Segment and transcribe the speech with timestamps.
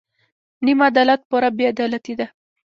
[0.65, 2.27] نیم عدالت پوره بې عدالتي ده.